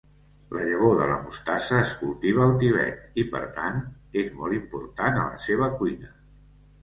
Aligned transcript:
La 0.57 0.61
llavor 0.67 0.93
de 0.99 1.07
la 1.09 1.17
mostassa 1.25 1.81
es 1.81 1.91
cultiva 1.99 2.41
al 2.45 2.55
Tibet 2.63 3.19
i, 3.23 3.27
per 3.35 3.41
tant, 3.59 3.77
és 4.23 4.33
molt 4.41 4.57
important 4.61 5.23
a 5.25 5.27
la 5.35 5.39
seva 5.49 5.69
cuina. 5.83 6.11